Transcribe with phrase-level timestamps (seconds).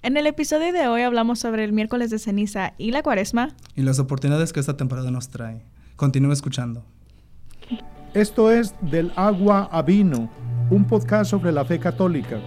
[0.00, 3.56] En el episodio de hoy hablamos sobre el miércoles de ceniza y la cuaresma.
[3.74, 5.64] Y las oportunidades que esta temporada nos trae.
[5.96, 6.84] Continúa escuchando.
[8.14, 10.30] Esto es Del agua a vino,
[10.70, 12.38] un podcast sobre la fe católica.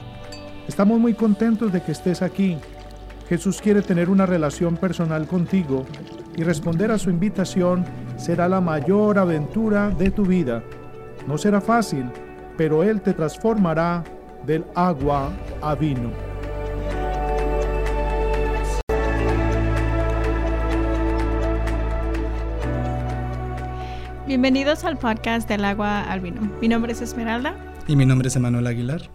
[0.65, 2.57] Estamos muy contentos de que estés aquí.
[3.27, 5.85] Jesús quiere tener una relación personal contigo
[6.37, 7.83] y responder a su invitación
[8.15, 10.63] será la mayor aventura de tu vida.
[11.27, 12.05] No será fácil,
[12.55, 14.05] pero Él te transformará
[14.45, 16.30] del agua a vino.
[24.31, 26.49] Bienvenidos al podcast del agua al vino.
[26.61, 27.53] Mi nombre es Esmeralda.
[27.85, 29.11] Y mi nombre es Emanuel Aguilar.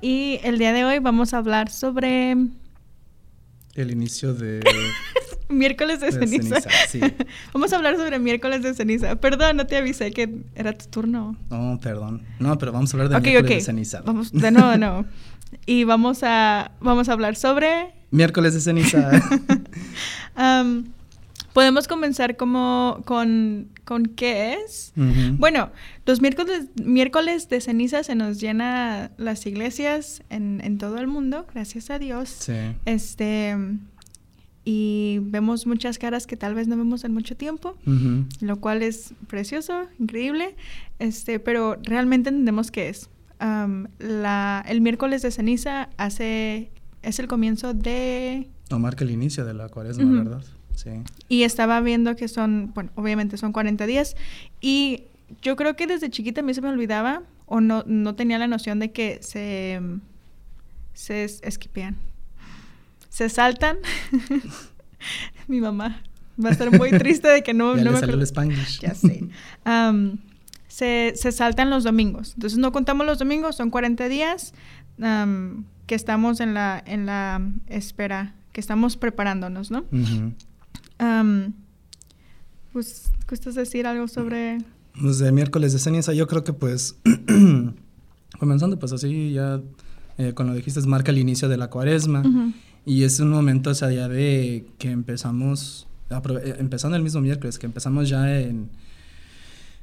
[0.00, 2.32] Y el día de hoy vamos a hablar sobre...
[2.32, 4.64] El inicio de...
[5.48, 6.56] miércoles de, ceniza.
[6.88, 6.98] sí.
[7.54, 9.14] vamos a hablar sobre miércoles de ceniza.
[9.14, 11.36] Perdón, no te avisé que era tu turno.
[11.48, 12.22] No, perdón.
[12.40, 14.02] No, pero vamos a hablar de miércoles de ceniza.
[14.04, 15.04] Vamos, de nuevo, de nuevo.
[15.64, 17.94] Y vamos a, vamos a hablar sobre...
[18.10, 19.12] Miércoles de ceniza.
[20.36, 20.86] um,
[21.56, 24.92] Podemos comenzar como con, con qué es.
[25.38, 25.70] Bueno,
[26.04, 31.46] los miércoles, miércoles de ceniza se nos llena las iglesias en, en todo el mundo,
[31.54, 32.28] gracias a Dios.
[32.28, 32.52] Sí.
[32.84, 33.56] Este
[34.68, 37.76] y vemos muchas caras que tal vez no vemos en mucho tiempo,
[38.40, 40.56] lo cual es precioso, increíble,
[40.98, 43.08] este, pero realmente entendemos qué es.
[43.38, 48.48] la, el miércoles de ceniza hace, es el comienzo de...
[48.72, 50.42] O marca el inicio de la cuaresma, ¿verdad?
[51.28, 54.16] Y estaba viendo que son, bueno, obviamente son 40 días.
[54.60, 55.04] Y
[55.42, 58.46] yo creo que desde chiquita a mí se me olvidaba o no, no tenía la
[58.46, 59.80] noción de que se,
[60.92, 61.96] se esquipean.
[63.08, 63.78] Se saltan.
[65.48, 66.02] Mi mamá
[66.42, 68.80] va a estar muy triste de que no, ya no le salió el Spanglish.
[68.80, 69.24] Ya sé.
[70.68, 72.34] se, se, saltan los domingos.
[72.34, 74.52] Entonces no contamos los domingos, son 40 días
[75.86, 79.84] que estamos en la, en la espera, que estamos preparándonos, ¿no?
[82.72, 84.58] Pues, ¿gustas decir algo sobre...?
[85.00, 86.96] Pues de miércoles de ceniza, yo creo que pues,
[88.38, 89.60] comenzando pues así ya,
[90.18, 92.22] eh, cuando dijiste, marca el inicio de la cuaresma,
[92.86, 97.58] y es un momento, o sea, ya de que empezamos, eh, empezando el mismo miércoles,
[97.58, 98.70] que empezamos ya en,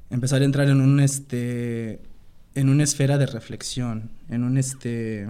[0.10, 2.00] empezar a entrar en un, este,
[2.56, 5.30] en una esfera de reflexión, en un, este,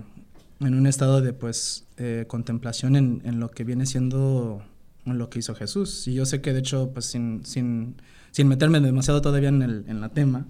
[0.59, 4.63] en un estado de, pues, eh, contemplación en, en lo que viene siendo
[5.05, 6.07] lo que hizo Jesús.
[6.07, 7.95] Y yo sé que de hecho, pues sin, sin,
[8.31, 10.45] sin meterme demasiado todavía en, el, en la tema,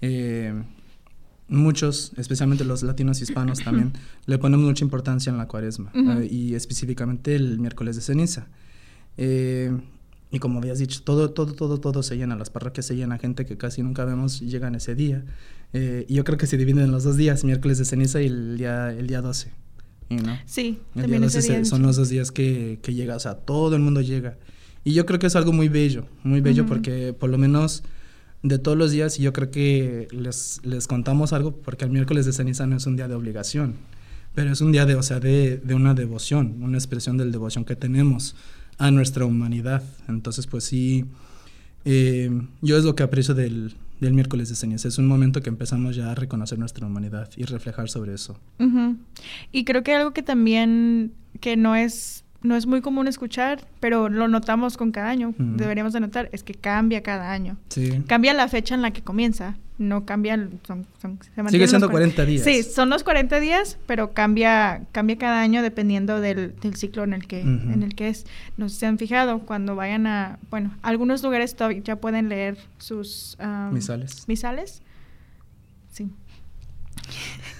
[0.00, 0.52] eh,
[1.48, 3.92] muchos, especialmente los latinos hispanos también,
[4.26, 8.48] le ponemos mucha importancia en la cuaresma eh, y específicamente el miércoles de ceniza.
[9.16, 9.76] Eh,
[10.30, 13.44] y como habías dicho, todo, todo, todo, todo se llena, las parroquias se llenan, gente
[13.44, 15.24] que casi nunca vemos llegan ese día.
[15.74, 18.56] y yo creo que se dividen en los dos días, miércoles de ceniza y el
[18.56, 19.52] día, el día 12.
[20.44, 21.28] Sí, también
[21.64, 24.36] son los dos días que, que llega, o sea, todo el mundo llega.
[24.84, 27.84] Y yo creo que es algo muy bello, muy bello porque por lo menos
[28.42, 32.26] de todos los días, y yo creo que les, les contamos algo, porque el miércoles
[32.26, 33.76] de ceniza no es un día de obligación,
[34.34, 37.64] pero es un día de, o sea, de, de una devoción, una expresión del devoción
[37.64, 38.34] que tenemos
[38.78, 39.84] a nuestra humanidad.
[40.08, 41.04] Entonces, pues sí,
[41.84, 42.30] eh,
[42.60, 44.88] yo es lo que aprecio del, del miércoles de ceniza.
[44.88, 48.38] Es un momento que empezamos ya a reconocer nuestra humanidad y reflejar sobre eso.
[49.52, 54.08] Y creo que algo que también, que no es, no es muy común escuchar, pero
[54.08, 57.56] lo notamos con cada año, deberíamos de notar, es que cambia cada año.
[57.68, 58.02] Sí.
[58.08, 59.56] Cambia la fecha en la que comienza
[59.88, 62.44] no cambian, son, son Sigue siendo 40 días.
[62.44, 67.12] Sí, son los 40 días, pero cambia, cambia cada año dependiendo del, del ciclo en
[67.12, 68.24] el que, en el que es.
[68.56, 72.56] No sé si se han fijado, cuando vayan a, bueno, algunos lugares ya pueden leer
[72.78, 73.36] sus
[73.70, 74.28] misales.
[74.28, 74.82] Misales.
[75.90, 76.10] Sí.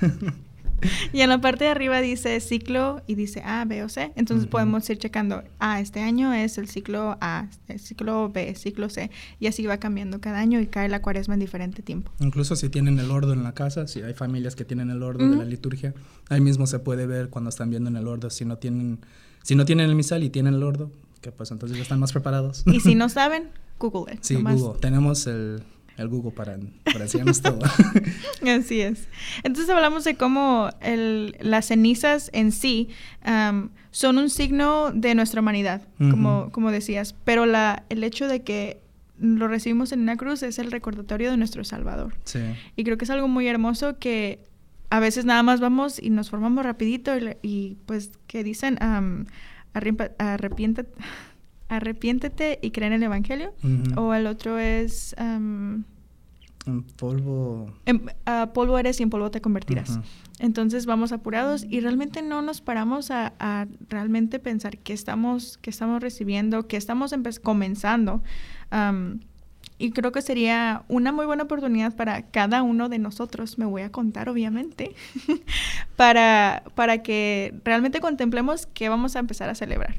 [1.12, 4.12] y en la parte de arriba dice ciclo y dice A, B o C.
[4.16, 8.88] Entonces podemos ir checando, ah, este año es el ciclo A, el ciclo B, ciclo
[8.88, 9.10] C.
[9.40, 12.12] Y así va cambiando cada año y cae la cuaresma en diferente tiempo.
[12.20, 15.28] Incluso si tienen el ordo en la casa, si hay familias que tienen el ordo
[15.28, 15.94] de la liturgia,
[16.28, 19.00] ahí mismo se puede ver cuando están viendo en el ordo si no tienen,
[19.42, 20.90] si no tienen el misal y tienen el ordo,
[21.20, 22.64] que pues entonces ya están más preparados.
[22.66, 24.20] Y si no saben, Google it.
[24.22, 24.78] Sí, Google.
[24.80, 25.62] Tenemos el
[25.96, 27.60] el Google para, para enseñarnos todo.
[28.46, 29.08] Así es.
[29.42, 32.88] Entonces hablamos de cómo el, las cenizas en sí
[33.90, 38.80] son un signo de nuestra humanidad, como, como decías, pero la, el hecho de que
[39.18, 42.14] lo recibimos en una cruz es el recordatorio de nuestro Salvador.
[42.24, 42.40] Sí.
[42.74, 44.40] Y creo que es algo muy hermoso que
[44.90, 47.12] a veces nada más vamos y nos formamos rapidito
[47.42, 48.78] y, pues que dicen
[50.18, 50.92] arrepiéntate
[51.76, 53.54] arrepiéntete y cree en el Evangelio.
[53.96, 55.14] O el otro es...
[56.64, 57.72] En polvo.
[57.86, 58.10] En,
[58.54, 59.98] polvo eres y en polvo te convertirás.
[60.38, 66.00] Entonces vamos apurados y realmente no nos paramos a, realmente pensar qué estamos, qué estamos
[66.00, 68.22] recibiendo, qué estamos comenzando.
[69.78, 73.82] y creo que sería una muy buena oportunidad para cada uno de nosotros, me voy
[73.82, 74.94] a contar obviamente,
[75.96, 79.96] para, para que realmente contemplemos qué vamos a empezar a celebrar.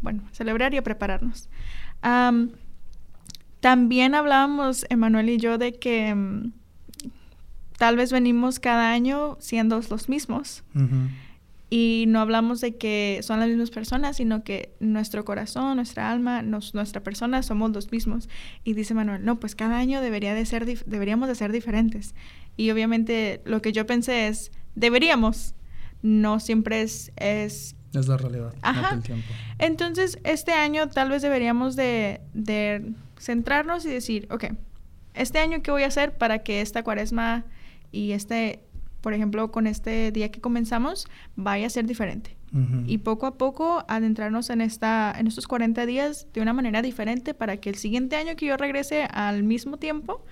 [0.00, 1.48] Bueno, celebrar y a prepararnos.
[3.62, 6.52] También hablábamos, Emanuel y yo, de que mm,
[7.78, 10.64] tal vez venimos cada año siendo los mismos.
[11.70, 16.42] Y no hablamos de que son las mismas personas, sino que nuestro corazón, nuestra alma,
[16.42, 18.28] nuestra persona somos los mismos.
[18.64, 22.16] Y dice Manuel, no, pues cada año debería de ser deberíamos de ser diferentes.
[22.56, 25.54] Y obviamente lo que yo pensé es, deberíamos.
[26.02, 27.12] No siempre es...
[27.16, 28.94] Es, es la realidad, Ajá.
[28.94, 29.28] el tiempo.
[29.58, 32.20] Entonces, este año tal vez deberíamos de
[33.18, 34.46] centrarnos y decir, ok,
[35.14, 37.44] este año qué voy a hacer para que esta cuaresma
[37.90, 38.60] y este,
[39.00, 41.06] por ejemplo, con este día que comenzamos,
[41.36, 42.36] vaya a ser diferente.
[42.86, 47.32] Y poco a poco adentrarnos en, esta, en estos 40 días de una manera diferente
[47.32, 50.22] para que el siguiente año que yo regrese al mismo tiempo,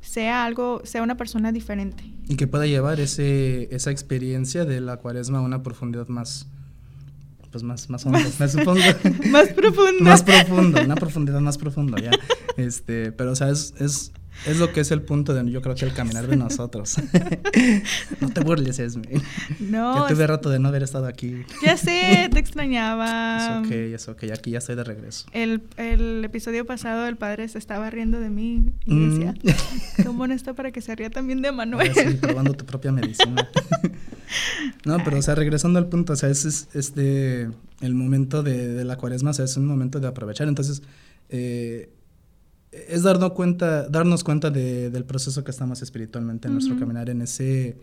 [0.00, 2.04] sea algo, sea una persona diferente.
[2.28, 6.46] Y que pueda llevar ese, esa experiencia de la cuaresma a una profundidad más,
[7.50, 8.80] pues más, más hondo, me supongo.
[9.30, 10.04] más profundo.
[10.04, 12.12] más profundo, una profundidad más profunda, ya.
[12.56, 14.12] Este, pero o sea, es, es,
[14.46, 16.96] es lo que es el punto de, yo creo que el caminar de nosotros.
[18.20, 19.22] no te burles, Esme.
[19.60, 20.08] No.
[20.08, 21.44] Ya tuve rato de no haber estado aquí.
[21.62, 23.60] Ya sé, te extrañaba.
[23.62, 25.26] Es ok, es ok, aquí ya estoy de regreso.
[25.32, 29.10] El, el episodio pasado el padre se estaba riendo de mí y mm.
[29.10, 29.34] decía,
[30.04, 31.92] ¿cómo no está para que se ría también de Manuel?
[31.94, 33.48] sí, probando tu propia medicina.
[34.84, 37.48] no, pero o sea, regresando al punto, o sea, ese es este,
[37.80, 40.48] el momento de, de la cuaresma, o sea, es un momento de aprovechar.
[40.48, 40.82] Entonces,
[41.28, 41.90] eh,
[42.72, 47.22] es darnos cuenta, darnos cuenta de, del proceso que estamos espiritualmente en nuestro caminar, en
[47.22, 47.76] ese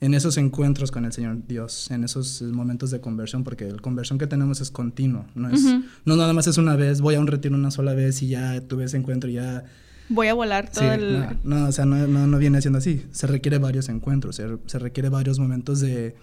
[0.00, 4.18] en esos encuentros con el Señor Dios, en esos momentos de conversión, porque la conversión
[4.18, 5.62] que tenemos es continuo, no es,
[6.06, 8.62] no nada más es una vez, voy a un retiro una sola vez y ya
[8.62, 9.64] tuve ese encuentro y ya...
[10.08, 11.26] Voy a volar todo el...
[11.44, 15.10] No, o sea, no, no, viene siendo así, se requiere varios encuentros, se, se requiere
[15.10, 16.16] varios momentos de,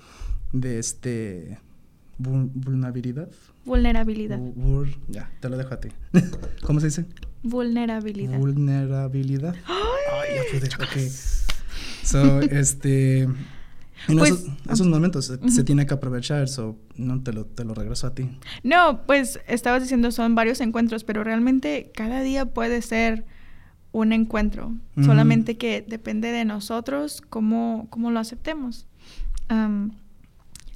[0.53, 1.59] de este...
[2.17, 3.29] vulnerabilidad.
[3.67, 4.39] Vulnerabilidad.
[5.09, 5.89] ya, te lo dejo a ti.
[6.63, 7.05] ¿Cómo se dice?
[7.43, 8.39] Vulnerabilidad.
[8.39, 9.55] Vulnerabilidad.
[9.65, 10.67] Ay, ya pude.
[10.83, 11.11] Ok.
[12.03, 13.23] So, este.
[14.07, 18.07] En pues, esos, momentos se, tiene que aprovechar, so, no te lo, te lo regreso
[18.07, 18.29] a ti.
[18.63, 23.25] No, pues estabas diciendo son varios encuentros, pero realmente cada día puede ser
[23.91, 28.87] un encuentro, solamente que depende de nosotros cómo, cómo lo aceptemos.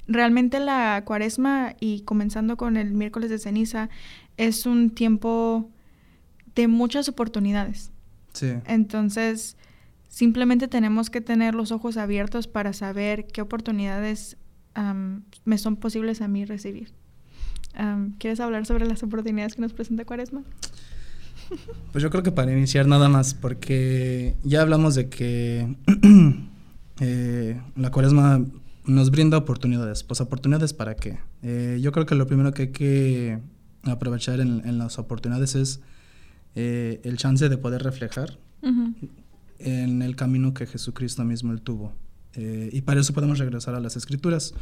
[0.08, 3.88] Realmente la cuaresma y comenzando con el miércoles de ceniza
[4.36, 5.70] es un tiempo
[6.54, 7.90] de muchas oportunidades.
[8.32, 8.52] Sí.
[8.66, 9.56] Entonces,
[10.08, 14.36] simplemente tenemos que tener los ojos abiertos para saber qué oportunidades
[15.44, 16.92] me son posibles a mí recibir.
[18.18, 20.42] ¿Quieres hablar sobre las oportunidades que nos presenta Cuaresma?
[21.92, 25.76] Pues yo creo que para iniciar nada más, porque ya hablamos de que
[27.00, 28.42] eh, la Cuaresma
[28.86, 30.02] nos brinda oportunidades.
[30.02, 31.18] Pues oportunidades para qué?
[31.42, 33.38] Eh, yo creo que lo primero que hay que
[33.84, 35.80] aprovechar en las oportunidades es
[36.54, 38.38] eh, el chance de poder reflejar
[39.58, 41.94] en el camino que Jesucristo mismo él tuvo.
[42.34, 44.54] Eh, y para eso podemos regresar a las escrituras.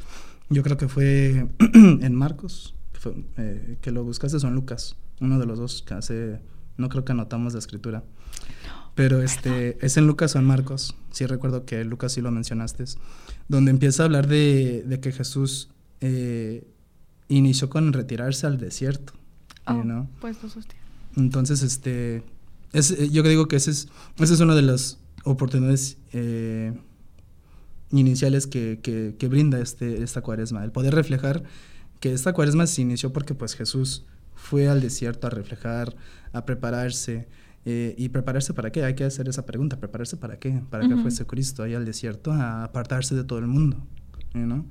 [0.49, 2.74] Yo creo que fue en Marcos,
[3.36, 6.41] eh, que lo buscaste, en Lucas, uno de los dos que hace,
[6.77, 8.05] no creo que anotamos la escritura.
[8.94, 12.85] Pero este, es en Lucas o en Marcos, sí recuerdo que Lucas sí lo mencionaste,
[13.49, 15.70] donde empieza a hablar de, de que Jesús
[17.29, 19.13] inició con retirarse al desierto.
[19.67, 20.56] Oh, pues los
[21.17, 22.23] entonces, este,
[22.73, 26.73] es, eh, yo digo que esa es, esa es una de las oportunidades eh,
[27.91, 31.43] iniciales que, que, brinda este, esta cuaresma, el poder reflejar
[31.99, 34.05] que esta cuaresma se inició porque pues Jesús
[34.35, 35.94] fue al desierto a reflejar,
[36.32, 37.29] a prepararse.
[37.67, 38.84] Eh, ¿Y prepararse para qué?
[38.84, 40.62] Hay que hacer esa pregunta, ¿prepararse para qué?
[40.70, 43.76] Para que fuese Cristo ahí al desierto a apartarse de todo el mundo,
[44.32, 44.64] ¿no?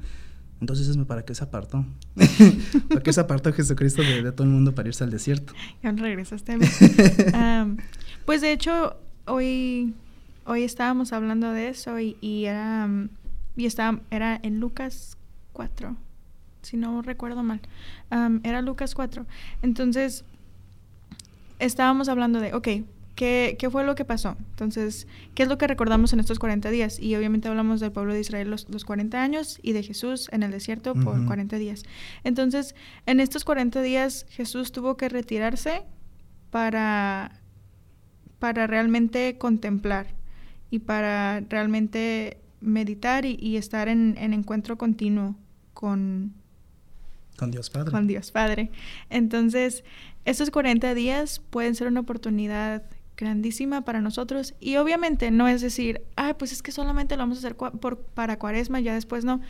[0.60, 1.86] Entonces, ¿para qué se apartó?
[2.90, 5.54] ¿Para qué se apartó Jesucristo de, todo el mundo para irse al desierto?
[5.84, 6.66] Ya regresaste a mí.
[8.26, 9.94] pues de hecho, hoy,
[10.46, 12.90] hoy estábamos hablando de eso y, era,
[13.56, 15.16] y estaba, era en Lucas
[15.54, 15.96] 4,
[16.64, 17.62] si no recuerdo mal.
[18.44, 19.26] era Lucas 4.
[19.62, 20.26] Entonces,
[21.60, 22.68] estábamos hablando de, ok,
[23.16, 24.38] ¿Qué, fue lo que pasó?
[24.52, 27.02] Entonces, ¿qué es lo que recordamos en estos 40 días?
[27.02, 30.42] Y obviamente hablamos del pueblo de Israel los, los 40 años y de Jesús en
[30.42, 31.84] el desierto por 40 días.
[32.24, 32.76] Entonces,
[33.06, 35.84] en estos 40 días Jesús tuvo que retirarse
[36.50, 37.40] para
[38.40, 40.08] para realmente contemplar
[40.72, 45.36] y para realmente meditar y, estar en, encuentro continuo
[45.74, 46.34] con,
[47.38, 47.92] con Dios Padre.
[47.92, 48.72] Con Dios Padre.
[49.10, 49.84] Entonces,
[50.30, 52.84] estos 40 días pueden ser una oportunidad
[53.18, 57.38] grandísima para nosotros y obviamente no es decir, ah, pues es que solamente lo vamos
[57.38, 59.42] a hacer por, para cuaresma, ya después no,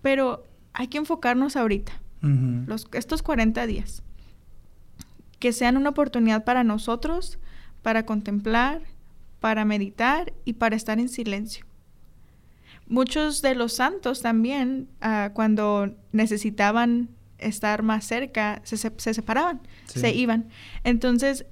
[0.00, 4.02] pero hay que enfocarnos ahorita, los, estos 40 días,
[5.38, 7.38] que sean una oportunidad para nosotros,
[7.82, 8.82] para contemplar,
[9.40, 11.66] para meditar y para estar en silencio.
[12.86, 17.08] Muchos de los santos también, ah, cuando necesitaban
[17.42, 20.48] estar más cerca, se, separaban, se iban.
[20.84, 21.46] Entonces,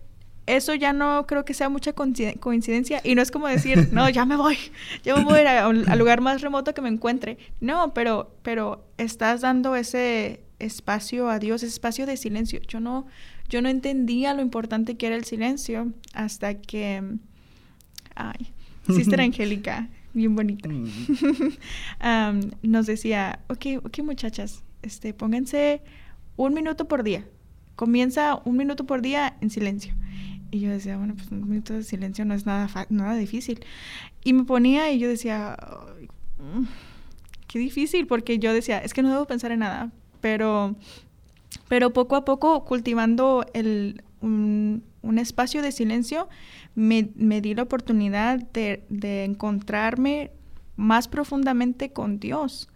[0.47, 4.25] eso ya no creo que sea mucha coincidencia y no es como decir, no, ya
[4.25, 4.57] me voy,
[5.03, 7.39] ya me voy a al lugar más remoto que me encuentre.
[7.61, 12.61] No, pero, pero estás dando ese espacio a Dios, ese espacio de silencio.
[12.67, 13.07] Yo no,
[13.49, 17.03] yo no entendía lo importante que era el silencio hasta que,
[18.15, 18.53] ay,
[18.89, 22.51] Sister Angélica, bien bonita, mm.
[22.63, 25.83] nos decía, ok, ok muchachas, este, pónganse
[26.37, 27.27] un minuto por día.
[27.77, 29.95] Comienza un minuto por día en silencio.
[30.51, 33.65] Y yo decía, bueno, pues un minuto de silencio no es nada, nada difícil.
[34.25, 35.57] Y me ponía y yo decía,
[36.39, 36.65] mm,
[37.47, 39.93] qué difícil, porque yo decía, es que no debo pensar en nada.
[40.21, 40.77] Pero,
[41.69, 44.83] pero poco a poco, cultivando el, un,
[45.19, 46.29] espacio de silencio,
[46.75, 50.31] me, me di la oportunidad de, de encontrarme
[50.77, 52.70] más profundamente con Dios,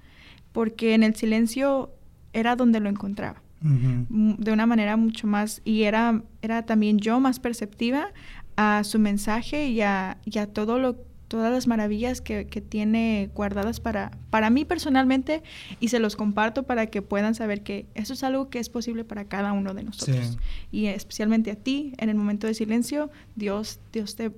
[0.54, 1.90] porque en el silencio
[2.32, 7.40] era donde lo encontraba de una manera mucho más, y era, era también yo más
[7.40, 8.08] perceptiva
[8.56, 10.18] a su mensaje y a,
[10.52, 10.96] todo lo,
[11.28, 15.42] todas las maravillas que, tiene guardadas para, para mí personalmente
[15.80, 19.02] y se los comparto para que puedan saber que eso es algo que es posible
[19.02, 20.36] para cada uno de nosotros.
[20.70, 24.28] Y especialmente a ti, en el momento de silencio, Dios, Dios te,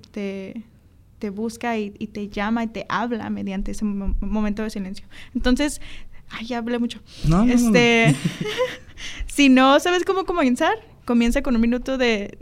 [1.19, 5.05] te, busca y, te llama y te habla mediante ese momento de silencio.
[5.35, 5.81] Entonces,
[6.29, 6.99] ay, ya hablé mucho.
[7.27, 8.15] No, este,
[9.27, 12.37] si no sabes cómo comenzar, comienza con un minuto de,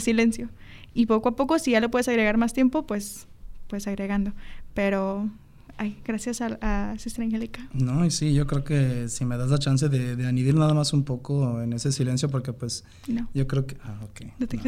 [0.00, 0.48] silencio.
[0.94, 3.26] Y poco a poco, si ya le puedes agregar más tiempo, pues,
[3.68, 4.32] pues agregando.
[4.74, 5.28] Pero,
[5.76, 7.68] ay, gracias a, a Sister Angélica.
[7.72, 10.74] No, y sí, yo creo que si me das la chance de, de anidir nada
[10.74, 13.28] más un poco en ese silencio, porque pues no.
[13.34, 13.76] yo creo que...
[13.82, 14.32] Ah, ok.
[14.38, 14.58] No te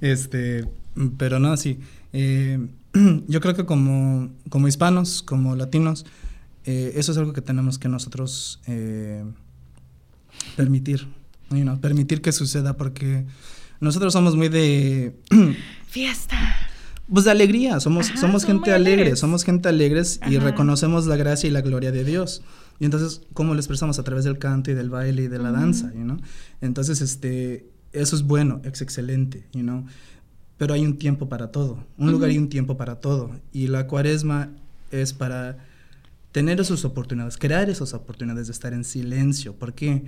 [0.00, 0.68] este,
[1.18, 1.80] pero no, sí.
[2.12, 2.66] Eh,
[3.28, 6.06] yo creo que como, como hispanos, como latinos,
[6.66, 8.60] eh, eso es algo que tenemos que nosotros...
[8.66, 9.24] Eh,
[10.54, 11.06] permitir,
[11.80, 13.26] permitir que suceda porque
[13.80, 15.16] nosotros somos muy de...
[15.88, 16.36] Fiesta.
[17.08, 21.52] Pues de alegría, somos, somos gente alegre, somos gente alegres y reconocemos la gracia y
[21.52, 22.42] la gloria de Dios.
[22.80, 24.00] Y entonces, ¿cómo lo expresamos?
[24.00, 26.16] A través del canto y del baile y de la danza, you
[26.60, 29.84] Entonces, este, eso es bueno, es excelente, you know?
[30.58, 33.30] Pero hay un tiempo para todo, un lugar y un tiempo para todo.
[33.52, 34.50] Y la cuaresma
[34.90, 35.58] es para
[36.36, 39.54] tener esas oportunidades, crear esas oportunidades de estar en silencio.
[39.54, 40.04] ¿Por qué?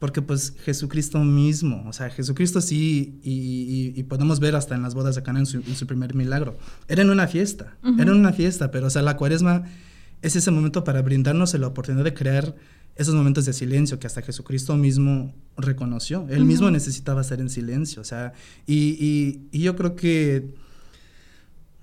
[0.00, 5.14] porque pues Jesucristo mismo, o sea, Jesucristo sí, y, podemos ver hasta en las bodas
[5.14, 8.88] de Cana en su, primer milagro, era en una fiesta, era en una fiesta, pero
[8.88, 9.62] o sea, la cuaresma
[10.20, 12.56] es ese momento para brindarnos la oportunidad de crear
[12.96, 18.02] esos momentos de silencio que hasta Jesucristo mismo reconoció, él mismo necesitaba estar en silencio,
[18.02, 18.32] o sea,
[18.66, 20.56] y, y yo creo que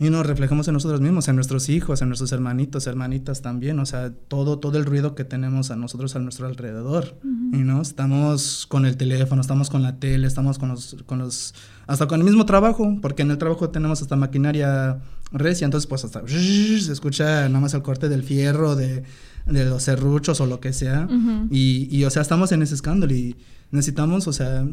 [0.01, 3.85] y nos reflejamos en nosotros mismos, en nuestros hijos, en nuestros hermanitos, hermanitas también, o
[3.85, 7.81] sea, todo, todo el ruido que tenemos a nosotros a nuestro alrededor, y ¿no?
[7.81, 11.53] Estamos con el teléfono, estamos con la tele, estamos con los, con los,
[11.85, 15.01] hasta con el mismo trabajo, porque en el trabajo tenemos hasta maquinaria
[15.33, 19.03] recia, entonces pues hasta se escucha nada más el corte del fierro, de,
[19.47, 21.09] de los serruchos o lo que sea,
[21.51, 23.35] y, y, o sea, estamos en ese escándalo y
[23.71, 24.65] necesitamos, o sea,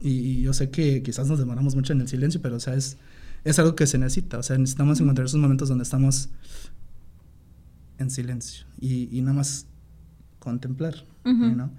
[0.00, 2.74] y, y yo sé que quizás nos demoramos mucho en el silencio, pero o sea,
[2.74, 2.98] es
[3.46, 4.38] es algo que se necesita.
[4.38, 6.30] O sea, necesitamos encontrar esos momentos donde estamos
[7.98, 9.66] en silencio y, nada más
[10.40, 10.94] contemplar.
[11.24, 11.70] ¿no?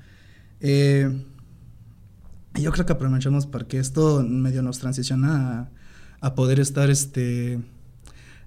[0.61, 1.25] Eh,
[2.55, 5.69] yo creo que aprovechamos porque esto medio nos transiciona
[6.21, 7.59] a, poder estar este,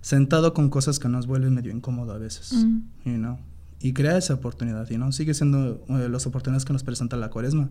[0.00, 2.66] sentado con cosas que nos vuelven medio incómodo a veces.
[3.04, 3.38] ¿no?
[3.80, 5.12] Y crea esa oportunidad, ¿no?
[5.12, 7.68] Sigue siendo eh, las oportunidades que nos presenta la cuaresma,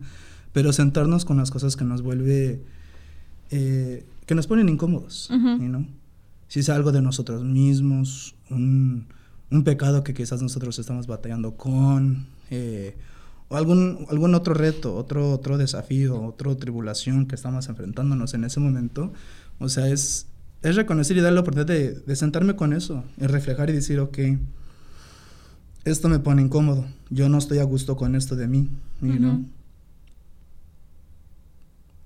[0.53, 2.63] pero sentarnos con las cosas que nos vuelve
[3.51, 5.87] eh, que nos ponen incómodos, ¿no?
[6.49, 9.07] Si es algo de nosotros mismos, un,
[9.49, 12.95] un, pecado que quizás nosotros estamos batallando con, eh,
[13.47, 18.59] o algún, algún otro reto, otro, otro desafío, otra tribulación que estamos enfrentándonos en ese
[18.59, 19.11] momento,
[19.57, 20.27] o sea, es,
[20.61, 23.99] es reconocer y dar la oportunidad de, de sentarme con eso, y reflejar y decir,
[23.99, 24.19] ok,
[25.85, 28.69] esto me pone incómodo, yo no estoy a gusto con esto de mí,
[29.01, 29.43] ¿no?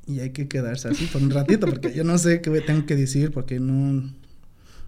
[0.05, 2.95] Y hay que quedarse así por un ratito, porque yo no sé qué tengo que
[2.95, 4.09] decir, porque no,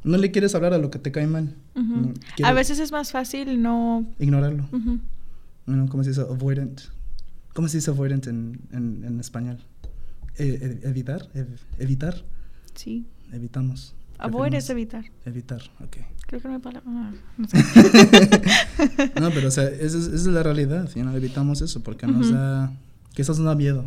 [0.03, 1.55] no le quieres hablar a lo que te cae mal.
[2.43, 4.05] a veces es más fácil no...
[4.19, 4.67] Ignorarlo.
[5.65, 6.21] ¿Cómo se dice?
[6.21, 6.81] Avoidant.
[7.53, 9.59] ¿Cómo se dice avoidant en, en, español?
[10.37, 11.29] E, e, evitar,
[11.79, 12.23] evitar.
[12.73, 13.05] Sí.
[13.31, 13.95] Evitamos.
[14.17, 15.05] Avoid es evitar.
[15.25, 15.97] Evitar, ok.
[16.27, 16.89] Creo que no hay palabra.
[16.89, 17.57] Ah, no, sé.
[19.21, 20.89] no, pero o sea, esa es, la realidad.
[20.95, 21.15] ¿no?
[21.15, 22.71] Evitamos eso porque nos da.
[23.13, 23.85] Quizás nos da miedo.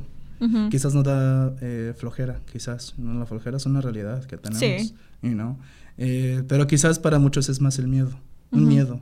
[0.70, 2.40] Quizás nos da eh, flojera.
[2.50, 2.94] Quizás.
[2.96, 3.18] ¿no?
[3.18, 4.60] La flojera es una realidad que tenemos.
[4.60, 4.94] Sí.
[5.22, 5.58] You know?
[5.96, 8.10] eh, pero quizás para muchos es más el miedo.
[8.50, 9.00] Un miedo.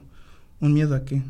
[0.61, 1.23] ¿Un miedo a qué?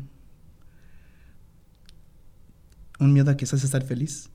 [2.99, 4.29] Un miedo a quizás estar feliz.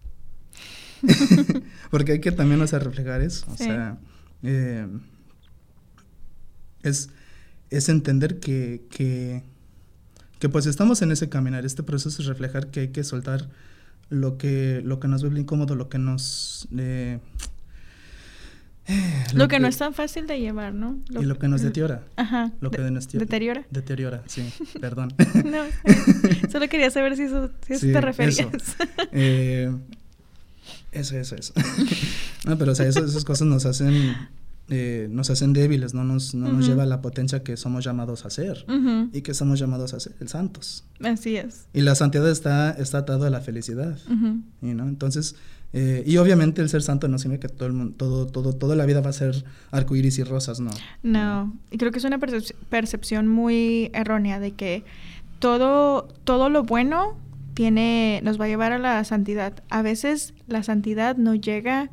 [1.90, 3.46] porque hay que también o sea, reflejar eso.
[3.50, 3.98] O sea.
[4.42, 4.86] Eh,
[6.82, 7.10] es,
[7.70, 9.42] es entender que, que,
[10.38, 11.64] que, pues estamos en ese caminar.
[11.64, 13.48] Este proceso es reflejar que hay que soltar
[14.09, 16.68] lo que, lo que nos vuelve incómodo, lo que nos...
[16.76, 17.18] Eh,
[19.35, 20.99] lo, que, no es tan fácil de llevar, ¿no?
[21.09, 22.02] y lo que nos deteriora.
[22.16, 22.52] Ajá.
[22.61, 23.64] Lo que nos deteriora.
[23.71, 25.14] Deteriora, sí, perdón.
[25.44, 25.62] no,
[26.50, 28.40] solo quería saber si eso, si te referías.
[28.40, 28.76] Eso.
[29.12, 29.73] Eh,
[30.90, 31.54] eso, eso, eso.
[32.44, 34.14] no, pero o sea, esas cosas nos hacen
[34.74, 38.24] eh, nos hacen débiles, no nos, no nos lleva a la potencia que somos llamados
[38.24, 38.64] a ser
[39.12, 40.86] y que somos llamados a ser el santos.
[41.04, 41.66] Así es.
[41.74, 43.98] Y la santidad está, está atado a la felicidad.
[44.62, 44.88] ¿no?
[44.88, 45.36] Entonces,
[45.74, 48.74] eh, y obviamente el ser santo no significa que todo el mundo, todo, todo, toda
[48.74, 50.70] la vida va a ser arcoíris y rosas, no.
[51.02, 54.84] No, y creo que es una percepción muy errónea de que
[55.38, 57.18] todo, todo lo bueno
[57.52, 59.62] tiene, nos va a llevar a la santidad.
[59.68, 61.90] A veces la santidad no llega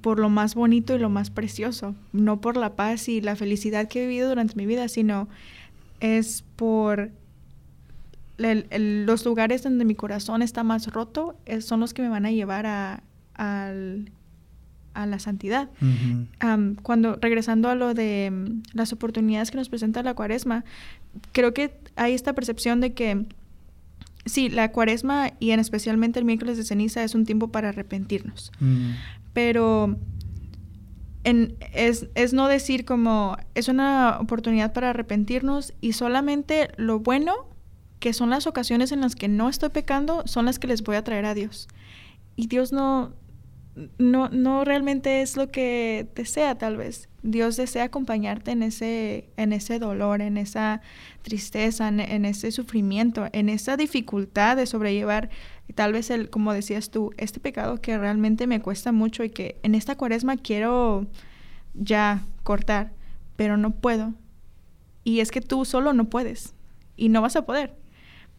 [0.00, 3.88] por lo más bonito y lo más precioso, no por la paz y la felicidad
[3.88, 5.28] que he vivido durante mi vida, sino
[6.00, 7.10] es por
[8.38, 12.66] los lugares donde mi corazón está más roto, son los que me van a llevar
[12.66, 13.02] a,
[14.94, 15.68] la santidad.
[16.82, 20.64] cuando, regresando a lo de mm, las oportunidades que nos presenta la cuaresma,
[21.32, 23.26] creo que hay esta percepción de que
[24.26, 28.52] sí, la cuaresma y en especialmente el miércoles de ceniza es un tiempo para arrepentirnos
[29.32, 29.96] pero
[31.24, 37.34] es, no decir como es una oportunidad para arrepentirnos y solamente lo bueno,
[37.98, 40.96] que son las ocasiones en las que no estoy pecando, son las que les voy
[40.96, 41.68] a traer a Dios.
[42.36, 43.12] Y Dios no,
[43.98, 47.10] no, no realmente es lo que desea tal vez.
[47.22, 50.80] Dios desea acompañarte en ese, en ese dolor, en esa
[51.20, 55.28] tristeza, en ese sufrimiento, en esa dificultad de sobrellevar
[55.72, 59.58] tal vez el, como decías tú, este pecado que realmente me cuesta mucho y que
[59.62, 61.06] en esta cuaresma quiero
[61.74, 62.92] ya cortar,
[63.36, 64.14] pero no puedo.
[65.04, 66.54] Y es que tú solo no puedes
[66.96, 67.74] y no vas a poder.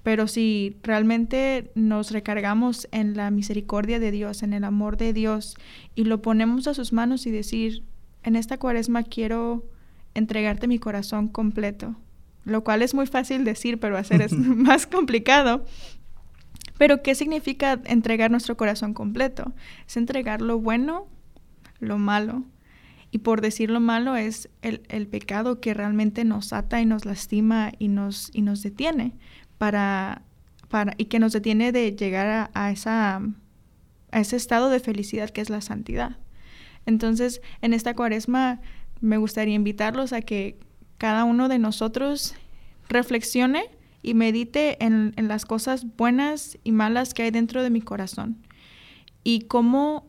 [0.03, 5.55] Pero si realmente nos recargamos en la misericordia de Dios, en el amor de Dios
[5.93, 7.83] y lo ponemos a sus manos y decir,
[8.23, 9.63] en esta cuaresma quiero
[10.13, 11.95] entregarte mi corazón completo,
[12.45, 15.65] lo cual es muy fácil decir, pero hacer es más complicado.
[16.81, 19.53] Pero ¿qué significa entregar nuestro corazón completo?
[19.87, 21.05] Es entregar lo bueno,
[21.79, 22.43] lo malo.
[23.11, 27.71] Y por decir lo malo es el, pecado que realmente nos ata y nos lastima
[27.77, 29.13] y nos, y nos detiene
[29.59, 30.23] para,
[30.69, 33.21] para, y que nos detiene de llegar a, esa,
[34.11, 36.17] a ese estado de felicidad que es la santidad.
[36.87, 38.59] Entonces, en esta cuaresma
[39.01, 40.57] me gustaría invitarlos a que
[40.97, 42.33] cada uno de nosotros
[42.89, 43.69] reflexione
[44.01, 48.37] y medite en, las cosas buenas y malas que hay dentro de mi corazón.
[49.23, 50.07] Y cómo,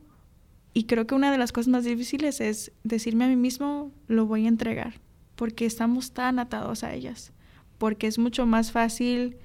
[0.73, 4.27] y creo que una de las cosas más difíciles es decirme a mí mismo, lo
[4.27, 4.95] voy a entregar,
[5.37, 7.33] porque estamos tan atados a ellas,
[7.79, 9.37] porque es mucho más fácil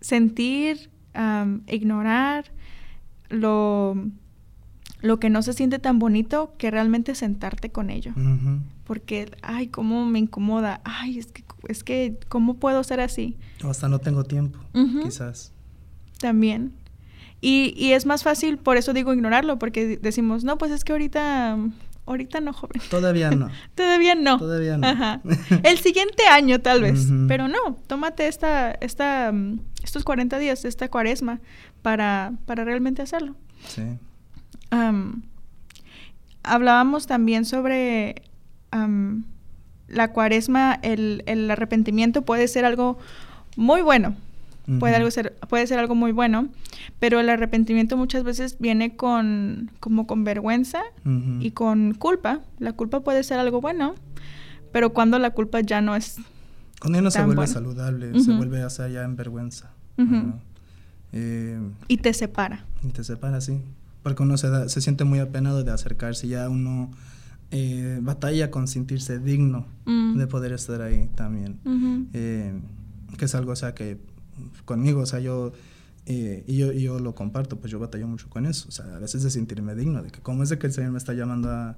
[0.00, 0.90] sentir,
[1.66, 2.52] ignorar
[3.28, 3.96] lo,
[5.02, 8.12] lo que no se siente tan bonito que realmente sentarte con ello.
[8.84, 10.80] Porque, ay, cómo me incomoda.
[10.84, 13.36] Ay, es que es que, ¿cómo puedo ser así?
[13.64, 14.58] O hasta no tengo tiempo,
[15.02, 15.52] quizás.
[16.18, 16.72] También.
[17.40, 20.92] Y, y, es más fácil, por eso digo ignorarlo, porque decimos, no, pues es que
[20.92, 21.58] ahorita,
[22.06, 22.80] ahorita no, joven.
[22.88, 23.48] Todavía no.
[23.74, 24.38] Todavía no.
[24.38, 24.86] Todavía no.
[24.86, 25.20] Ajá.
[25.64, 27.08] El siguiente año, tal vez.
[27.26, 29.32] Pero no, tómate esta, esta,
[29.82, 31.40] estos 40 días, esta cuaresma,
[31.82, 33.34] para, para realmente hacerlo.
[33.66, 33.82] Sí.
[36.42, 38.22] Hablábamos también sobre
[39.88, 42.98] la cuaresma, el, el, arrepentimiento puede ser algo
[43.56, 44.16] muy bueno.
[44.78, 46.48] Puede, algo ser, puede ser algo muy bueno,
[47.00, 50.80] pero el arrepentimiento muchas veces viene con como con vergüenza
[51.40, 52.40] y con culpa.
[52.60, 53.96] La culpa puede ser algo bueno,
[54.70, 56.18] pero cuando la culpa ya no es
[56.80, 59.72] Cuando ya no se vuelve saludable, se vuelve hacia ya en vergüenza.
[61.12, 62.64] Eh, y te separa.
[62.84, 63.60] Y te separa, sí.
[64.02, 66.90] Porque uno se, da, se siente muy apenado de acercarse, ya uno
[67.50, 70.16] eh, batalla con sentirse digno Mm.
[70.18, 71.58] de poder estar ahí también.
[72.14, 72.52] Eh,
[73.18, 73.98] que es algo, o sea, que
[74.64, 75.52] conmigo, o sea, yo,
[76.06, 78.86] eh, y yo, y yo lo comparto, pues yo batallo mucho con eso, o sea,
[78.96, 81.12] a veces de sentirme digno, de que cómo es de que el Señor me está
[81.14, 81.76] llamando a,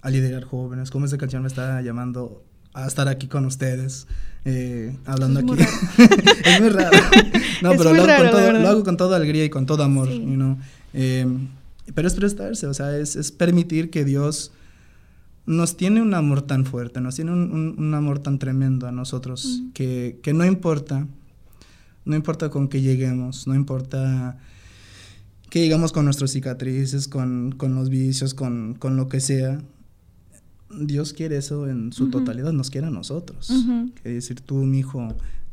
[0.00, 3.26] a liderar jóvenes, cómo es de que el Señor me está llamando a estar aquí
[3.26, 4.06] con ustedes,
[4.44, 5.64] eh, hablando Es aquí.
[6.44, 6.96] es muy raro.
[7.62, 9.82] No, Es pero lo, hago raro, todo, lo hago con toda alegría y con todo
[9.82, 10.18] amor, Sí.
[10.20, 10.56] you know.
[10.94, 11.26] Eh,
[11.94, 14.52] pero es prestarse, o sea, es, es permitir que Dios
[15.46, 18.92] nos tiene un amor tan fuerte, nos tiene un, un- un amor tan tremendo a
[18.92, 21.06] nosotros, que, que no importa,
[22.04, 24.38] no importa con qué lleguemos, no importa
[25.48, 29.60] que llegamos con nuestras cicatrices, con, con los vicios, con, con lo que sea,
[30.80, 33.50] Dios quiere eso en su totalidad, nos quiere a nosotros.
[33.50, 33.90] Ujú.
[34.00, 35.12] Que decir tú, mi hijo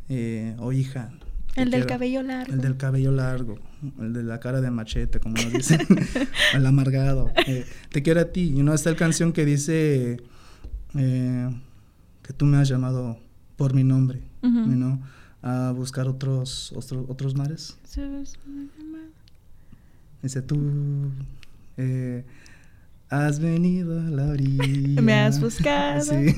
[0.10, 1.10] eh, o hija.
[1.58, 2.54] El del cabello largo.
[2.54, 3.60] El del cabello largo,
[4.00, 5.80] el de la cara de machete, como nos dicen,
[6.54, 7.32] el amargado.
[7.48, 8.54] Eh, te quiero a ti.
[8.56, 10.18] Y no está la canción que dice
[10.96, 11.62] eh,
[12.22, 13.18] que tú me has llamado
[13.56, 15.00] por mi nombre, know,
[15.42, 17.78] a buscar otros, otros, otros mares.
[20.22, 21.12] Dice tú
[21.78, 22.26] eh,
[23.10, 25.02] has venido a la orilla.
[25.02, 26.02] Me has buscado.
[26.02, 26.36] Sí.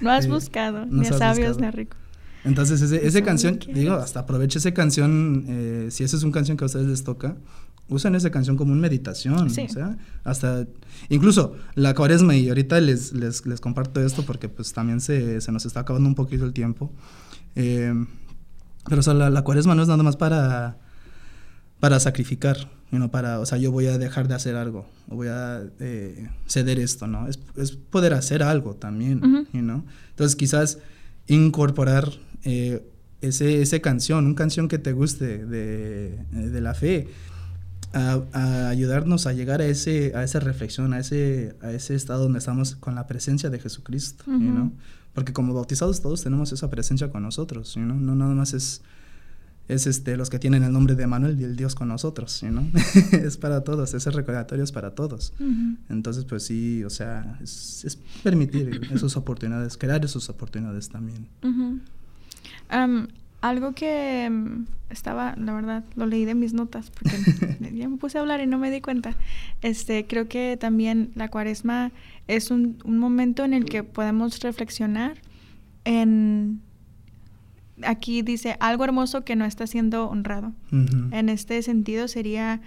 [0.00, 1.60] No has buscado, ni a sabios buscado.
[1.60, 1.96] ni a rico.
[2.44, 6.32] Entonces, ese, esa Eso canción, digo, hasta aprovecha esa canción, eh, si esa es una
[6.32, 7.36] canción que a ustedes les toca,
[7.88, 9.62] usan esa canción como una meditación, Sí.
[9.62, 10.66] o sea, hasta,
[11.08, 15.50] incluso la cuaresma, y ahorita les, les, les comparto esto porque pues también se, se
[15.52, 16.90] nos está acabando un poquito el tiempo,
[17.56, 17.92] eh,
[18.88, 20.78] pero o sea, la, la cuaresma no es nada más para,
[21.80, 22.56] para sacrificar,
[22.92, 25.60] you know, para, o sea, yo voy a dejar de hacer algo, o voy a
[25.80, 27.26] eh, ceder esto, ¿no?
[27.28, 29.46] Es, es poder hacer algo también, Ujú.
[29.52, 29.84] you know?
[30.10, 30.78] Entonces quizás
[31.26, 32.08] incorporar
[32.44, 32.82] eh,
[33.20, 37.08] ese, ese canción, una canción que te guste de, eh, de la fe,
[37.92, 42.24] a, a ayudarnos a llegar a, ese, a esa reflexión, a ese, a ese estado
[42.24, 44.72] donde estamos con la presencia de Jesucristo, you know?
[45.12, 47.96] Porque como bautizados todos tenemos esa presencia con nosotros, you know?
[47.96, 48.82] No nada más es,
[49.66, 52.64] es este, los que tienen el nombre de Manuel y el Dios con nosotros, know?
[53.12, 55.32] es para todos, ese recordatorio es para todos.
[55.88, 61.26] Entonces, pues sí, o sea, es, es permitir esas oportunidades, crear esas oportunidades también.
[62.70, 63.08] Am,
[63.40, 67.16] algo que mm, estaba, la verdad, lo leí de mis notas porque
[67.74, 69.16] ya me puse a hablar y no me di cuenta.
[69.62, 71.92] Este, creo que también la cuaresma
[72.28, 75.18] es un, un momento en el que podemos reflexionar
[75.84, 76.62] en
[77.84, 80.52] aquí dice algo hermoso que no está siendo honrado.
[80.70, 82.60] En este sentido sería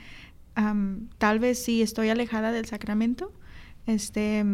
[0.56, 3.32] am, tal vez si estoy alejada del sacramento,
[3.86, 4.46] este,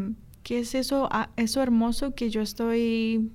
[0.44, 3.32] ¿qué es eso, ah, eso hermoso que yo estoy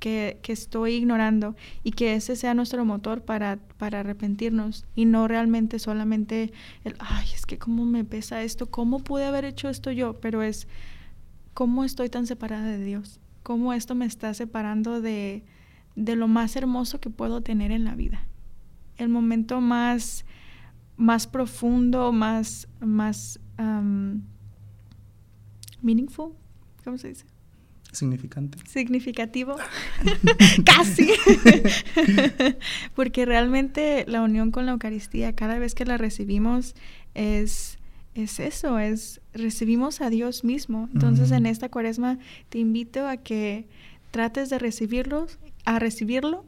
[0.00, 5.28] que, que estoy ignorando y que ese sea nuestro motor para, para arrepentirnos y no
[5.28, 9.92] realmente solamente el, ay, es que cómo me pesa esto, cómo pude haber hecho esto
[9.92, 10.66] yo, pero es
[11.54, 15.44] cómo estoy tan separada de Dios, cómo esto me está separando de,
[15.94, 18.26] de lo más hermoso que puedo tener en la vida.
[18.96, 20.24] El momento más,
[20.96, 24.22] más profundo, más, más um,
[25.82, 26.32] meaningful,
[26.84, 27.26] ¿cómo se dice?
[27.92, 28.58] Significante.
[28.66, 29.56] significativo.
[30.64, 31.10] Casi.
[32.94, 36.74] Porque realmente la unión con la Eucaristía, cada vez que la recibimos,
[37.14, 37.78] es,
[38.14, 40.88] es eso, es recibimos a Dios mismo.
[40.92, 43.66] Entonces en esta cuaresma te invito a que
[44.10, 46.44] trates de recibirlos, a recibirlo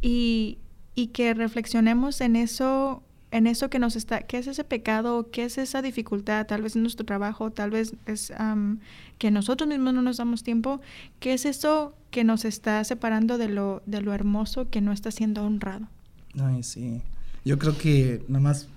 [0.00, 0.58] y,
[0.94, 5.44] y que reflexionemos en eso en eso que nos está, qué es ese pecado, qué
[5.44, 8.32] es esa dificultad, tal vez en nuestro trabajo, tal vez es
[9.18, 10.80] que nosotros mismos no nos damos tiempo,
[11.20, 15.10] qué es eso que nos está separando de lo, de lo hermoso que no está
[15.10, 15.86] siendo honrado.
[16.40, 17.02] Ay, sí.
[17.44, 18.68] Yo creo que nada más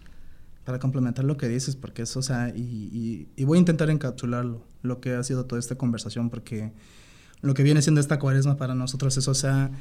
[0.66, 3.90] para complementar lo que dices, porque eso, o sea, y, y- y voy a intentar
[3.90, 6.72] encapsularlo, lo que ha sido toda esta conversación, porque
[7.42, 9.72] lo que viene siendo esta cuaresma para nosotros es, o sea,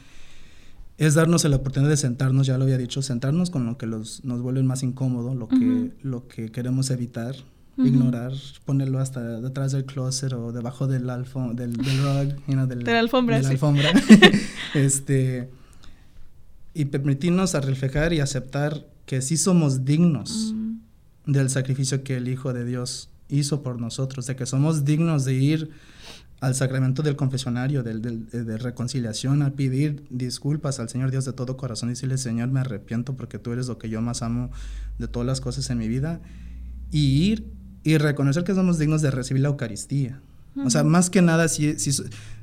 [1.01, 4.23] es darnos la oportunidad de sentarnos, ya lo había dicho, sentarnos con lo que los,
[4.25, 7.35] nos vuelve más incómodo, lo que, lo que queremos evitar,
[7.79, 8.33] ignorar,
[8.67, 12.85] ponerlo hasta detrás del closet o debajo del, alfo, del, del rug, you know, del-
[12.85, 13.55] De la alfombra, de la sí.
[13.55, 13.91] alfombra.
[14.75, 15.49] este,
[16.75, 22.29] y permitirnos a reflejar y aceptar que sí somos dignos Mm, del sacrificio que el
[22.29, 25.71] Hijo de Dios hizo por nosotros, de que somos dignos de ir
[26.41, 31.25] al sacramento del confesionario, del, del- eh, de reconciliación, a pedir disculpas al Señor Dios
[31.27, 34.23] de todo corazón y decirle, Señor, me arrepiento porque tú eres lo que yo más
[34.23, 34.51] amo
[34.99, 36.21] de todas las cosas en mi vida,
[36.91, 37.47] y ir
[37.85, 40.21] y reconocer que somos dignos de recibir la Eucaristía.
[40.65, 41.93] O sea, más que nada, si, si,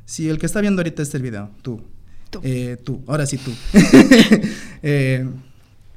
[0.06, 1.82] si el que está viendo ahorita este video, tú,
[2.30, 2.40] Tú.
[2.44, 3.52] eh, tú, ahora sí tú.
[4.84, 5.28] Eh,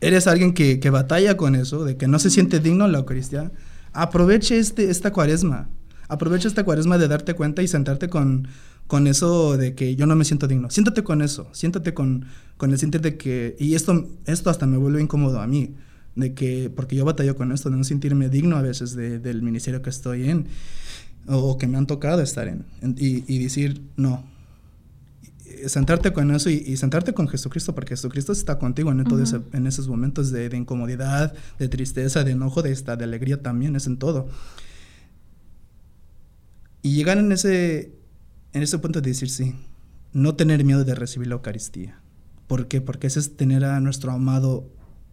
[0.01, 3.53] eres alguien que, que batalla con eso, de que no se siente digno la Eucaristía.
[3.93, 5.69] aproveche este, esta cuaresma.
[6.11, 8.49] Aprovecha esta cuaresma de darte cuenta y sentarte con,
[8.89, 10.69] con eso de que yo no me siento digno.
[10.69, 14.77] Siéntate con eso, siéntate con, con el sentir de que, y esto, esto hasta me
[14.77, 15.77] vuelve incómodo a mí,
[16.17, 19.83] de que, porque yo batallo con esto, de no sentirme digno a veces del ministerio
[19.83, 20.49] que estoy en,
[21.29, 22.65] o, que me han tocado estar en,
[22.99, 24.25] y, y, decir, no,
[25.67, 29.87] sentarte con eso y, sentarte con Jesucristo, porque Jesucristo está contigo en, todo en esos
[29.87, 33.99] momentos de, de, incomodidad, de tristeza, de enojo, de, esta, de alegría también, es en
[33.99, 34.29] todo.
[36.83, 37.93] Y llegar en ese,
[38.53, 39.55] en ese punto de decir sí,
[40.13, 42.01] no tener miedo de recibir la Eucaristía.
[42.47, 42.81] ¿Por qué?
[42.81, 44.69] Porque ese es tener a nuestro amado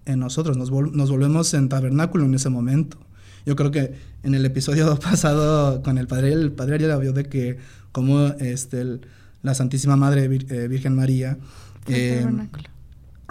[0.05, 2.97] en nosotros, nos, nos volvemos en tabernáculo en ese momento.
[3.45, 7.25] Yo creo que en el episodio pasado con el padre, el padre ya vio de
[7.25, 7.57] que
[7.91, 8.99] como este,
[9.41, 11.37] la Santísima Madre eh, Virgen María
[11.87, 12.25] eh,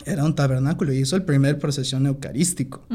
[0.04, 2.86] era un tabernáculo y hizo el primer procesión eucarístico.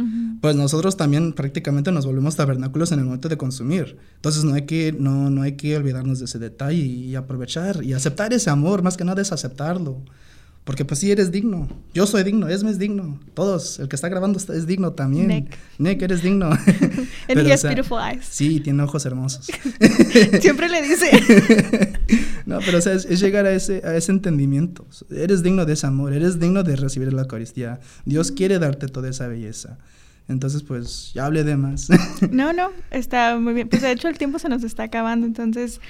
[0.42, 3.98] Pues nosotros también prácticamente nos volvemos tabernáculos en el momento de consumir.
[4.16, 7.94] Entonces no hay que, no, no hay que olvidarnos de ese detalle y aprovechar y
[7.94, 10.04] aceptar ese amor, más que nada es aceptarlo.
[10.63, 11.67] Porque pues sí eres digno.
[11.93, 13.19] Yo soy digno, Esme es digno.
[13.34, 15.28] Todos, el que está grabando es digno también.
[15.28, 15.58] Nick.
[15.80, 16.52] Nick, eres digno.
[17.30, 18.26] And he has beautiful eyes.
[18.30, 19.47] Sí, tiene ojos hermosos.
[20.41, 21.97] Siempre le dice.
[22.45, 24.86] no, pero o sea, es, llegar a ese, a ese entendimiento.
[25.10, 27.80] Eres digno de ese amor, eres digno de recibir la Eucaristía.
[28.06, 29.80] Dios quiere darte toda esa belleza.
[30.28, 31.89] Entonces, pues, ya hablé de más.
[32.32, 33.67] no, no, está muy bien.
[33.67, 35.26] Pues, de hecho, el tiempo se nos está acabando.
[35.26, 35.82] Entonces,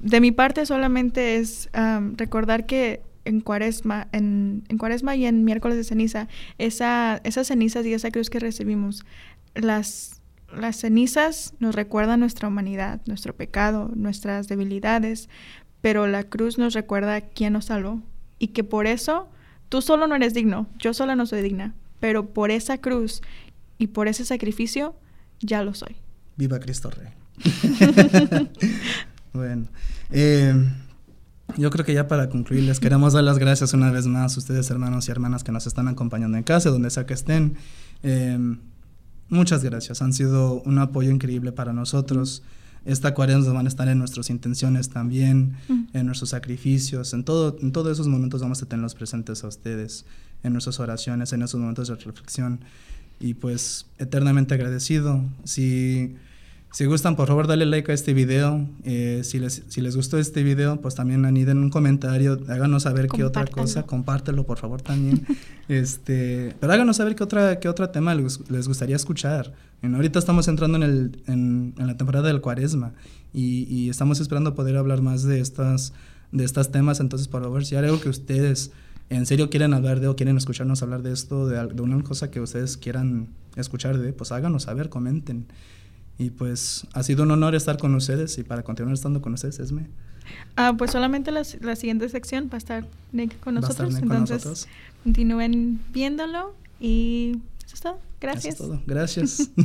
[0.00, 1.70] de mi parte solamente es
[2.16, 7.86] recordar que en cuaresma, en, en, cuaresma y en miércoles de ceniza, esa, esas cenizas
[7.86, 9.04] y esa cruz que recibimos,
[9.54, 10.20] las,
[10.54, 15.28] las cenizas nos recuerdan nuestra humanidad, nuestro pecado, nuestras debilidades,
[15.80, 18.02] pero la cruz nos recuerda quién nos salvó
[18.38, 19.28] y que por eso
[19.68, 23.22] tú solo no eres digno, yo solo no soy digna, pero por esa cruz
[23.78, 24.94] y por ese sacrificio
[25.40, 25.96] ya lo soy.
[26.36, 27.08] Viva Cristo Rey.
[29.32, 29.66] bueno,
[30.10, 30.54] eh,
[31.56, 34.38] yo creo que ya para concluir, les queremos dar las gracias una vez más a
[34.38, 37.54] ustedes, hermanos y hermanas que nos están acompañando en casa, donde sea que estén.
[38.02, 38.58] Em,
[39.28, 42.42] muchas gracias, han sido un apoyo increíble para nosotros.
[42.84, 45.54] Esta cuaresma van a estar en nuestras intenciones también,
[45.92, 50.04] en nuestros sacrificios, en, todo, en todos esos momentos vamos a tenerlos presentes a ustedes,
[50.42, 52.60] en nuestras oraciones, en esos momentos de reflexión.
[53.20, 55.24] Y pues eternamente agradecido.
[55.44, 56.16] Si
[56.72, 58.66] si gustan, por favor, dale like a este video.
[58.84, 63.08] Eh, si, les, si les gustó este video, pues también aniden un comentario, háganos saber
[63.08, 65.26] qué otra cosa, compártelo, por favor, también.
[65.68, 69.52] este, pero háganos saber qué otra, qué otro tema les, gustaría escuchar.
[69.82, 72.94] ahorita estamos entrando en, el, en, la temporada del cuaresma
[73.34, 75.92] y, y, estamos esperando poder hablar más de estas,
[76.30, 77.00] de estos temas.
[77.00, 78.72] Entonces, por favor, si hay algo que ustedes
[79.10, 82.30] en serio quieren hablar de o quieren escucharnos hablar de esto, de, de una cosa
[82.30, 85.48] que ustedes quieran escuchar de, pues háganos saber, comenten.
[86.22, 89.58] Y pues ha sido un honor estar con ustedes y para continuar estando con ustedes,
[89.58, 89.88] Esme.
[90.54, 93.96] Ah, pues solamente la, la siguiente sección va a estar Nick con nosotros.
[93.96, 94.68] entonces
[95.02, 97.98] continúen viéndolo y eso es todo.
[98.20, 98.54] Gracias.
[98.54, 98.80] Eso es todo.
[98.86, 99.50] Gracias.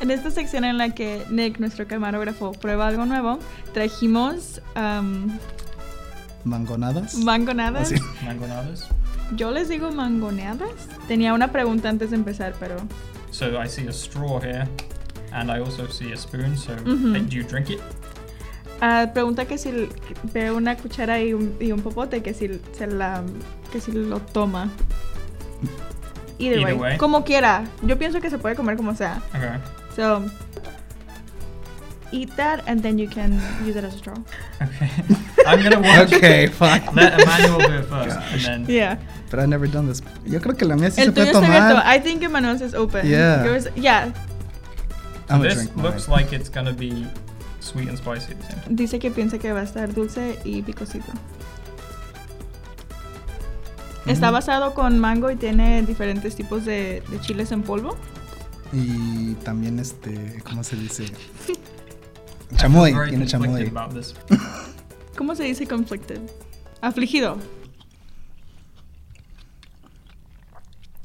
[0.00, 3.38] en esta sección en la que Nick, nuestro camarógrafo, prueba algo nuevo,
[3.72, 4.60] trajimos...
[6.44, 7.14] mangonadas.
[7.14, 7.90] Mangonadas.
[8.22, 8.90] Mangonadas.
[9.36, 10.88] Yo les digo mangoneadas.
[11.06, 12.76] Tenía una pregunta antes de empezar, pero.
[13.30, 14.66] So I see a straw here,
[15.32, 16.56] and I also see a spoon.
[16.56, 17.80] So do you drink it?
[18.82, 19.88] Uh, pregunta que si
[20.32, 23.22] ve una cuchara y un, y un, popote, que si se la,
[23.70, 24.70] que si lo toma.
[26.38, 26.72] Either, Either way.
[26.72, 26.96] way.
[26.96, 27.64] Como quiera.
[27.82, 29.20] Yo pienso que se puede comer como sea.
[29.34, 29.58] Okay.
[29.94, 30.24] So
[32.12, 34.16] eat that and then you can use it as a straw.
[34.62, 34.90] Okay.
[35.46, 36.12] I'm gonna watch.
[36.12, 36.82] okay, fine.
[36.94, 38.66] Let Emmanuel do it first, and then.
[38.68, 38.98] Yeah.
[39.30, 40.02] But I've never done this.
[40.26, 41.50] Yo creo que la mía sí El se puede tomar.
[41.50, 41.82] Abierto.
[41.86, 43.06] I think Emmanuel's is open.
[43.06, 43.44] Yeah.
[43.44, 44.12] Yours, yeah.
[45.28, 47.06] So this looks like it's gonna be
[47.60, 48.76] sweet and spicy at the same time.
[48.76, 51.12] Dice que piensa que va a estar dulce y picosito.
[54.04, 54.10] Mm.
[54.10, 57.96] Está basado con mango y tiene diferentes tipos de, de chiles en polvo.
[58.72, 61.06] Y también este, ¿cómo se dice?
[62.56, 63.72] Chamoy, tiene chamoy.
[65.16, 66.20] ¿Cómo se dice conflicted?
[66.80, 67.38] Afligido.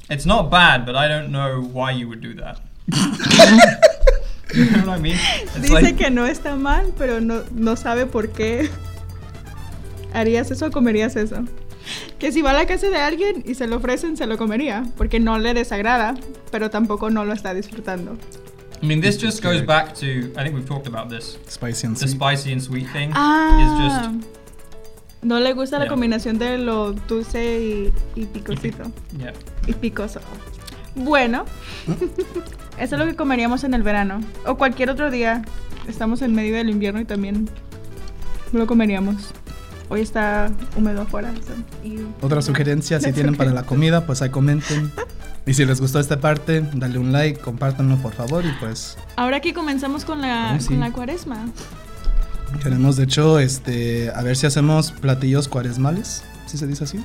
[0.08, 2.60] It's not bad, but I don't know why you would do that.
[4.54, 5.16] you know what I mean?
[5.18, 5.96] It's Dice like...
[5.96, 8.70] que no está mal, pero no, no sabe por qué
[10.14, 11.44] harías eso o comerías eso.
[12.20, 14.84] Que si va a la casa de alguien y se lo ofrecen, se lo comería,
[14.96, 16.14] porque no le desagrada,
[16.52, 18.16] pero tampoco no lo está disfrutando.
[18.82, 21.38] I mean, this just goes back to I think we've talked about this.
[21.48, 22.16] Spicy and the sweet.
[22.16, 23.58] spicy and sweet thing ah.
[23.58, 24.35] is just
[25.22, 28.84] No le gusta la combinación de lo dulce y, y picosito.
[29.18, 29.32] Yeah.
[29.66, 30.20] Y picoso.
[30.94, 31.44] Bueno,
[32.78, 34.20] eso es lo que comeríamos en el verano.
[34.46, 35.42] O cualquier otro día.
[35.88, 37.48] Estamos en medio del invierno y también
[38.52, 39.32] lo comeríamos.
[39.88, 41.32] Hoy está húmedo afuera.
[41.46, 41.52] so,
[42.26, 44.90] Otra sugerencia, si tienen para la comida, pues ahí comenten.
[45.46, 49.36] Y si les gustó esta parte, dale un like, compártanlo por favor y pues Ahora
[49.36, 50.68] aquí comenzamos con la, Oh, sí.
[50.68, 51.46] con la cuaresma.
[52.62, 57.04] Queremos de hecho este a ver si hacemos platillos cuaresmales, ¿sí se dice así?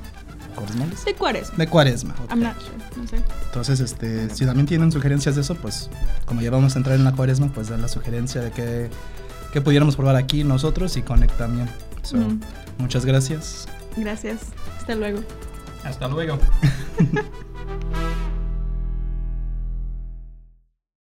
[0.55, 1.05] ¿Cuaresmales?
[1.05, 1.57] De cuaresma.
[1.57, 2.15] De cuaresma.
[2.29, 3.17] I'm not sure, no sé.
[3.45, 5.89] Entonces, este, si también tienen sugerencias de eso, pues
[6.25, 8.89] como ya vamos a entrar en la cuaresma, pues dar la sugerencia de que,
[9.53, 11.69] que pudiéramos probar aquí nosotros y Connect también.
[12.03, 12.17] So.
[12.77, 13.67] Muchas gracias.
[13.95, 14.41] Gracias.
[14.77, 15.21] Hasta luego.
[15.83, 16.37] Hasta luego.